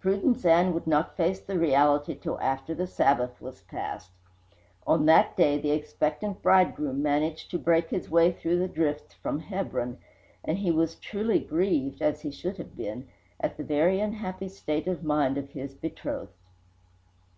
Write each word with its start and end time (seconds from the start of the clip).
Prudence 0.00 0.46
Ann 0.46 0.72
would 0.72 0.86
not 0.86 1.18
face 1.18 1.38
the 1.38 1.58
reality 1.58 2.14
till 2.14 2.40
after 2.40 2.74
the 2.74 2.86
Sabbath 2.86 3.42
was 3.42 3.60
past. 3.60 4.10
On 4.86 5.04
that 5.04 5.36
day 5.36 5.58
the 5.58 5.72
expectant 5.72 6.40
bridegroom 6.40 7.02
managed 7.02 7.50
to 7.50 7.58
break 7.58 7.90
his 7.90 8.08
way 8.08 8.32
through 8.32 8.58
the 8.58 8.68
drifts 8.68 9.12
from 9.12 9.40
Hebron, 9.40 9.98
and 10.42 10.56
he 10.56 10.70
was 10.70 10.94
truly 10.94 11.40
grieved, 11.40 12.00
as 12.00 12.22
he 12.22 12.30
should 12.30 12.56
have 12.56 12.74
been, 12.74 13.08
at 13.38 13.58
the 13.58 13.62
very 13.62 14.00
unhappy 14.00 14.48
state 14.48 14.86
of 14.88 15.04
mind 15.04 15.36
of 15.36 15.50
his 15.50 15.74
betrothed. 15.74 16.32